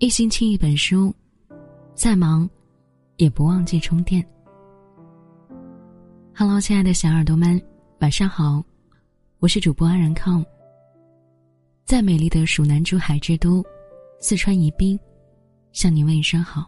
[0.00, 1.14] 一星期一本书，
[1.94, 2.48] 再忙
[3.18, 4.26] 也不忘记充电。
[6.34, 7.60] Hello，亲爱的小耳朵们，
[7.98, 8.64] 晚上好，
[9.40, 10.42] 我是主播安然康。
[11.84, 13.62] 在美丽的蜀南珠海之都，
[14.20, 14.98] 四川宜宾，
[15.72, 16.66] 向您问一声好。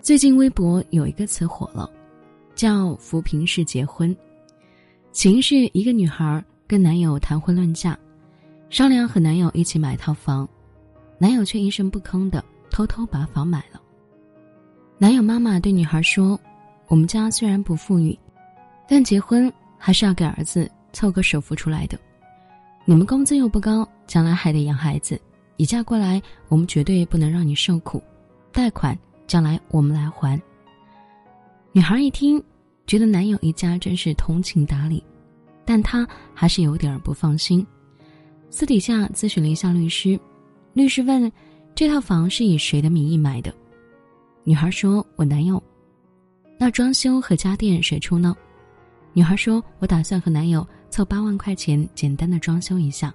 [0.00, 1.90] 最近微博有一个词火了，
[2.54, 4.16] 叫“扶贫式结婚”，
[5.10, 7.98] 情是一个女孩跟男友谈婚论嫁。
[8.74, 10.48] 商量和男友一起买套房，
[11.16, 13.80] 男友却一声不吭的偷偷把房买了。
[14.98, 16.36] 男友妈妈对女孩说
[16.90, 18.18] ：“我们家虽然不富裕，
[18.88, 19.48] 但结婚
[19.78, 21.96] 还是要给儿子凑个首付出来的。
[22.84, 25.20] 你们工资又不高，将来还得养孩子，
[25.56, 28.02] 你嫁过来，我们绝对不能让你受苦。
[28.50, 28.98] 贷款
[29.28, 30.36] 将来我们来还。”
[31.70, 32.42] 女孩一听，
[32.88, 35.00] 觉得男友一家真是通情达理，
[35.64, 36.04] 但她
[36.34, 37.64] 还是有点不放心。
[38.56, 40.16] 私底下咨询了一下律师，
[40.74, 41.30] 律师问
[41.74, 43.52] ：“这套房是以谁的名义买的？”
[44.46, 45.60] 女孩说：“我男友。”
[46.56, 48.32] 那装修和家电谁出呢？
[49.12, 53.12] 女孩说：“我打算和男友凑八万块钱，简单的装修一下。”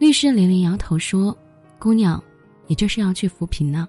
[0.00, 1.36] 律师连连摇头说
[1.78, 2.24] ：“姑娘，
[2.66, 3.86] 你这是要去扶贫呢？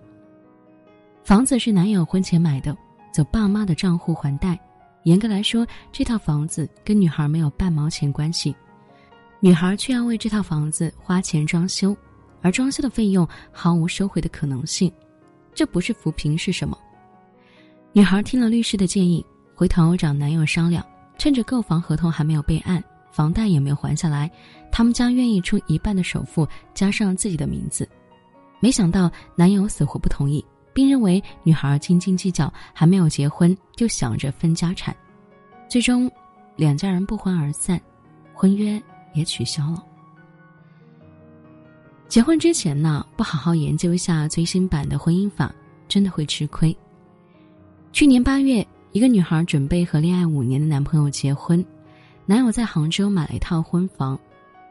[1.23, 2.78] 房子是男友婚前买的，
[3.14, 4.59] 走爸妈的账户还贷，
[5.03, 8.53] 严格来说，这套房子跟女孩没有半毛钱关系。”
[9.39, 11.95] 女孩却要为这套房子花钱装修，
[12.41, 14.91] 而装修的费用毫无收回的可能性，
[15.53, 16.77] 这不是扶贫是什么？
[17.94, 20.85] 女孩听了律师的建议，回头找男友商量，
[21.17, 24.29] 趁着购房合同还没有备案，房贷也没有还下来，
[24.71, 27.88] 他们将愿意出一半的首付，加上自己的名字。
[28.59, 34.95] 没想到男友死活不同意，并认为女孩斤斤计较，还没有结婚就想着分家产，
[35.69, 36.09] 最终
[36.55, 37.79] 两家人不欢而散，
[38.33, 38.81] 婚约。
[39.13, 39.83] 也取消了。
[42.08, 45.53] 结婚之前呢，不好好研究一下最新版的婚姻法，
[45.88, 46.75] 真的会吃亏。
[47.91, 51.63] 去年八月，一个女孩准备和恋爱五年的男朋友结婚，
[52.25, 54.18] 男友在杭州买了一套婚房，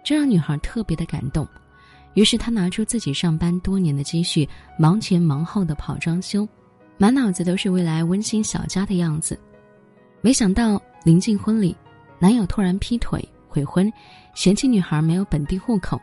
[0.02, 1.46] 这让女孩特别的感动。
[2.14, 4.48] 于是她拿出自己上班多年的积蓄，
[4.78, 6.48] 忙前忙后的跑装修，
[6.96, 9.38] 满脑子都是未来温馨小家的样子。
[10.22, 11.76] 没想到临近婚礼，
[12.18, 13.22] 男友突然劈腿。
[13.56, 13.90] 悔婚，
[14.34, 15.98] 嫌弃女孩没有本地户口，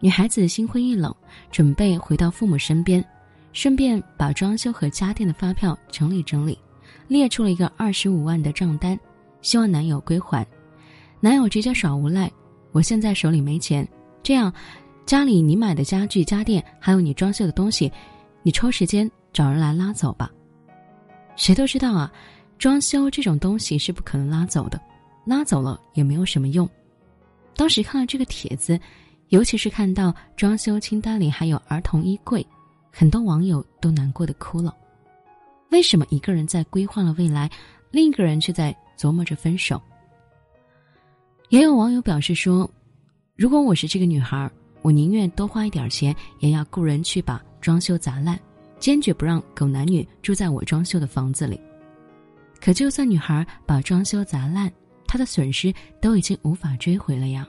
[0.00, 1.14] 女孩子心灰意冷，
[1.50, 3.04] 准备回到父母身边，
[3.52, 6.58] 顺便把装修和家电的发票整理整理，
[7.06, 8.98] 列出了一个二十五万的账单，
[9.42, 10.46] 希望男友归还。
[11.20, 12.32] 男友直接耍无赖，
[12.72, 13.86] 我现在手里没钱，
[14.22, 14.50] 这样，
[15.04, 17.92] 家里你买的家具家电，还有你装修的东西，
[18.42, 20.30] 你抽时间找人来拉走吧。
[21.36, 22.10] 谁都知道啊，
[22.56, 24.80] 装修这种东西是不可能拉走的。
[25.24, 26.68] 拉走了也没有什么用。
[27.56, 28.78] 当时看到这个帖子，
[29.28, 32.44] 尤其是看到装修清单里还有儿童衣柜，
[32.90, 34.74] 很多网友都难过的哭了。
[35.70, 37.48] 为什么一个人在规划了未来，
[37.90, 39.80] 另一个人却在琢磨着分手？
[41.48, 42.68] 也有网友表示说
[43.36, 44.50] ：“如果我是这个女孩，
[44.82, 48.38] 我宁愿多花一点钱，也要雇人去把装修砸烂，
[48.78, 51.60] 坚决不让狗男女住在我装修的房子里。”
[52.60, 54.70] 可就算女孩把装修砸烂，
[55.10, 57.44] 她的损失都已经无法追回了呀，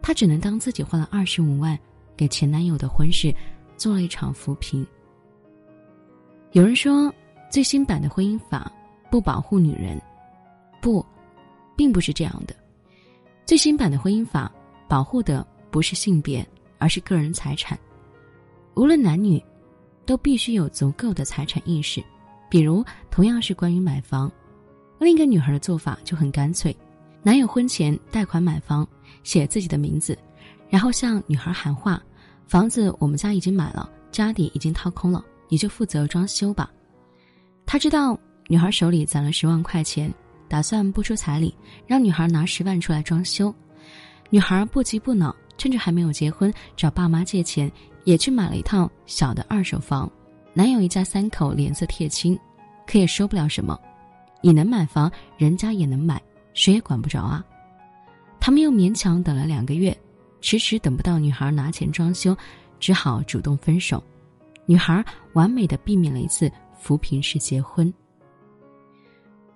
[0.00, 1.78] 她只能当自己花了二十五万
[2.16, 3.30] 给前男友的婚事
[3.76, 4.84] 做了一场扶贫。
[6.52, 7.12] 有人说，
[7.50, 8.72] 最新版的婚姻法
[9.10, 10.00] 不保护女人，
[10.80, 11.04] 不，
[11.76, 12.56] 并不是这样的。
[13.44, 14.50] 最新版的婚姻法
[14.88, 16.44] 保护的不是性别，
[16.78, 17.78] 而是个人财产。
[18.76, 19.38] 无论男女，
[20.06, 22.02] 都必须有足够的财产意识。
[22.48, 24.32] 比如，同样是关于买房。
[24.98, 26.74] 另一个女孩的做法就很干脆，
[27.22, 28.86] 男友婚前贷款买房，
[29.22, 30.16] 写自己的名字，
[30.70, 32.02] 然后向女孩喊话
[32.48, 36.70] ：“房子我们家已经买了，家底已经掏空了，你就负责装修吧。”
[37.66, 38.18] 他知道
[38.48, 40.12] 女孩手里攒了十万块钱，
[40.48, 41.54] 打算不出彩礼，
[41.86, 43.54] 让女孩拿十万出来装修。
[44.30, 47.70] 女孩不急不恼，趁着还没有结婚，找爸妈借钱，
[48.04, 50.10] 也去买了一套小的二手房。
[50.54, 52.38] 男友一家三口脸色铁青，
[52.86, 53.78] 可也说不了什么。
[54.46, 56.22] 你能买房，人家也能买，
[56.54, 57.44] 谁也管不着啊。
[58.38, 59.92] 他们又勉强等了两个月，
[60.40, 62.36] 迟迟等不到女孩拿钱装修，
[62.78, 64.00] 只好主动分手。
[64.64, 66.48] 女孩完美的避免了一次
[66.78, 67.92] 扶贫式结婚。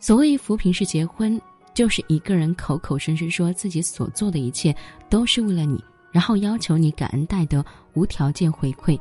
[0.01, 1.41] 所谓扶贫式结婚，
[1.73, 4.75] 就是一个人口口声声说自己所做的一切
[5.09, 7.65] 都是为了你，然后要求你感恩戴德，
[7.95, 8.99] 无条件回馈。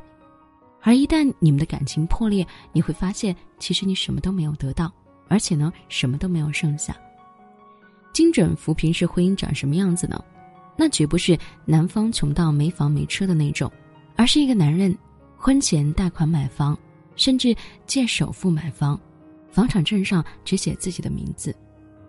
[0.84, 4.94] 而一旦你们的感情破裂，你会发现，其实你什么都没有得到。
[5.30, 6.94] 而且呢，什么都没有剩下。
[8.12, 10.22] 精准扶贫式婚姻长什么样子呢？
[10.76, 13.72] 那绝不是男方穷到没房没车的那种，
[14.16, 14.98] 而是一个男人
[15.38, 16.78] 婚前贷款买房，
[17.16, 17.56] 甚至
[17.86, 19.00] 借首付买房，
[19.52, 21.56] 房产证上只写自己的名字，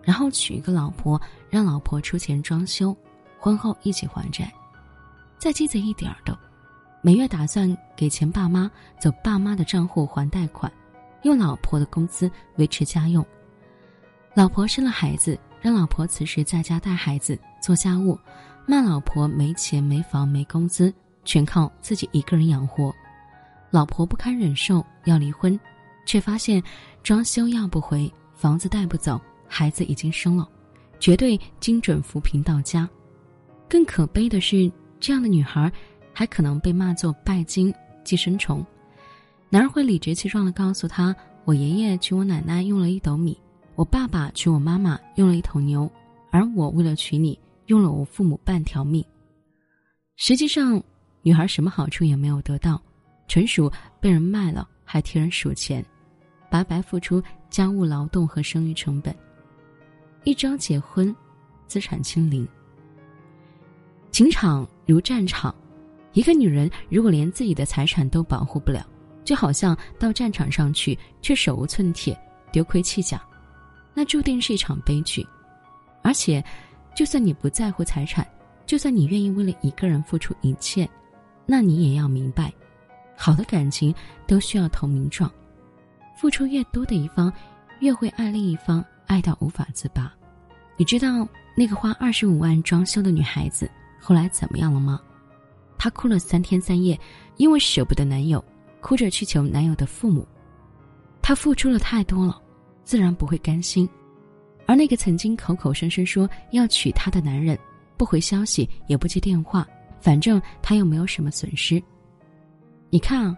[0.03, 2.95] 然后娶一个老婆，让老婆出钱装修，
[3.37, 4.51] 婚后一起还债。
[5.37, 6.37] 再鸡贼一点的，
[7.01, 10.71] 每月打算给钱爸妈，走爸妈的账户还贷款，
[11.23, 13.25] 用老婆的工资维持家用。
[14.33, 18.17] 老婆生了孩子，让老婆此时在家带孩子、做家务。
[18.67, 20.93] 骂老婆没钱没房没工资，
[21.25, 22.93] 全靠自己一个人养活，
[23.71, 25.59] 老婆不堪忍受要离婚，
[26.05, 26.63] 却发现
[27.03, 30.47] 装修要不回，房子带不走，孩子已经生了，
[30.99, 32.87] 绝对精准扶贫到家。
[33.67, 35.69] 更可悲的是，这样的女孩
[36.13, 38.65] 还可能被骂作拜金寄生虫。
[39.51, 41.15] 男人会理直气壮地告诉她
[41.45, 43.37] ：“我爷爷娶我奶奶用了一斗米，
[43.75, 45.91] 我爸爸娶我妈妈用了一头牛，
[46.31, 47.37] 而我为了娶你。”
[47.67, 49.05] 用了我父母半条命，
[50.17, 50.83] 实际上，
[51.21, 52.81] 女孩什么好处也没有得到，
[53.29, 53.71] 纯属
[54.01, 55.85] 被人卖了，还替人数钱，
[56.49, 59.15] 白白付出家务劳动和生育成本。
[60.25, 61.15] 一朝结婚，
[61.65, 62.45] 资产清零。
[64.11, 65.55] 情场如战场，
[66.11, 68.85] 一个女人如果连自己的财产都保护不了，
[69.23, 72.17] 就好像到战场上去却手无寸铁，
[72.51, 73.21] 丢盔弃甲，
[73.93, 75.25] 那注定是一场悲剧，
[76.01, 76.43] 而且。
[76.93, 78.27] 就算你不在乎财产，
[78.65, 80.87] 就算你愿意为了一个人付出一切，
[81.45, 82.51] 那你也要明白，
[83.15, 83.95] 好的感情
[84.27, 85.31] 都需要投名状。
[86.17, 87.31] 付出越多的一方，
[87.79, 90.13] 越会爱另一方爱到无法自拔。
[90.75, 91.25] 你知道
[91.55, 94.99] 那个花二十五万装修的女孩子后来怎么样了吗？
[95.77, 96.99] 她哭了三天三夜，
[97.37, 98.43] 因为舍不得男友，
[98.81, 100.27] 哭着去求男友的父母。
[101.21, 102.41] 她付出了太多了，
[102.83, 103.87] 自然不会甘心。
[104.65, 107.57] 而那个曾经口口声声说要娶她的男人，
[107.95, 109.67] 不回消息也不接电话，
[109.99, 111.81] 反正他又没有什么损失。
[112.89, 113.37] 你看啊，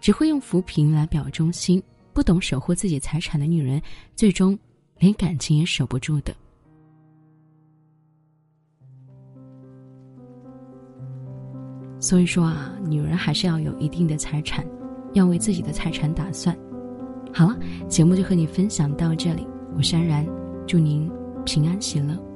[0.00, 1.82] 只会用扶贫来表忠心，
[2.12, 3.80] 不懂守护自己财产的女人，
[4.16, 4.58] 最终
[4.98, 6.34] 连感情也守不住的。
[12.00, 14.64] 所以说啊，女人还是要有一定的财产，
[15.12, 16.56] 要为自己的财产打算。
[17.32, 17.56] 好了，
[17.88, 20.26] 节目就和你分享到这里，我是安然。
[20.66, 21.10] 祝您
[21.44, 22.29] 平安喜乐。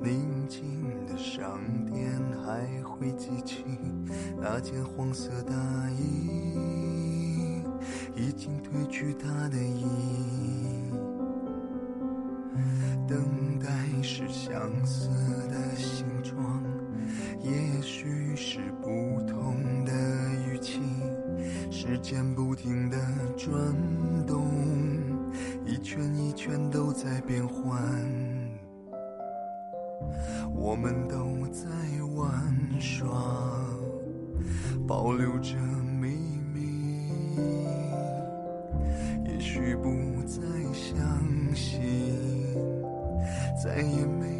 [0.00, 2.12] 宁静的商店
[2.44, 3.64] 还会记起
[4.40, 5.54] 那件黄色大
[5.90, 7.62] 衣，
[8.14, 9.84] 已经褪去它的意。
[13.08, 13.68] 等待
[14.02, 15.08] 是相似
[15.48, 16.62] 的形状，
[17.42, 18.88] 也许是不
[19.26, 19.92] 同的
[20.46, 20.80] 语气，
[21.70, 22.96] 时间不停的
[23.36, 23.52] 转
[24.26, 24.46] 动。
[25.66, 27.82] 一圈一圈都在变换，
[30.60, 31.68] 我们都在
[32.14, 32.30] 玩
[32.78, 33.08] 耍，
[34.86, 35.56] 保留着
[36.00, 36.08] 秘
[36.52, 37.38] 密。
[39.24, 39.88] 也许不
[40.26, 40.42] 再
[40.72, 40.98] 相
[41.54, 41.80] 信，
[43.62, 44.37] 再也没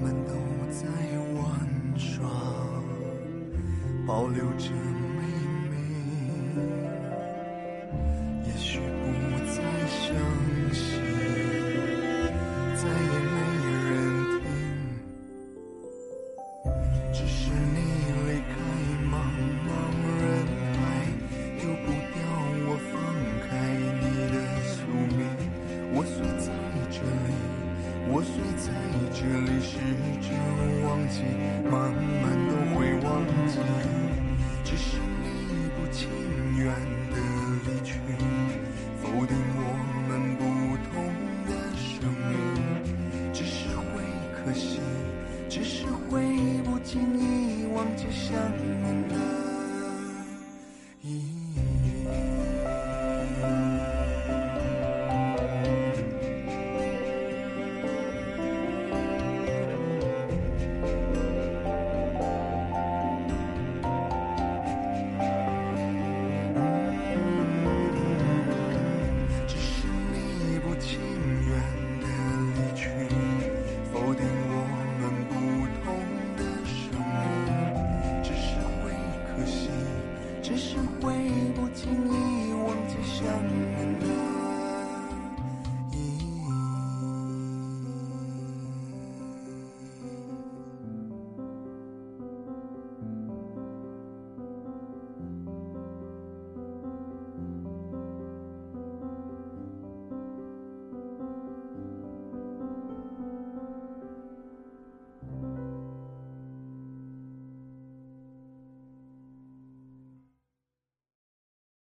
[0.00, 0.32] 们都
[0.70, 0.86] 在
[1.40, 1.44] 玩
[1.98, 2.28] 耍，
[4.06, 5.45] 保留着美美。
[31.70, 31.92] 慢
[32.22, 33.06] 慢都会忘
[33.46, 33.58] 记。
[34.64, 35.24] 只是你
[35.76, 36.08] 不情
[36.56, 36.66] 愿
[37.10, 37.14] 的
[37.64, 37.90] 离去，
[39.02, 39.60] 否定我
[40.08, 40.42] 们不
[40.90, 40.94] 同
[41.46, 41.84] 的生
[42.28, 42.34] 命，
[43.32, 43.84] 只是会
[44.34, 44.80] 可惜。
[45.48, 46.20] 只是会
[46.64, 49.14] 不经意忘记想念的